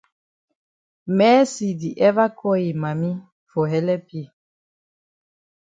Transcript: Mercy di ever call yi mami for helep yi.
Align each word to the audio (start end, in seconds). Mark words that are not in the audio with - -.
Mercy 1.17 1.69
di 1.81 1.89
ever 2.07 2.29
call 2.39 2.57
yi 2.63 2.71
mami 2.81 3.11
for 3.49 3.65
helep 3.71 4.05
yi. 4.15 4.23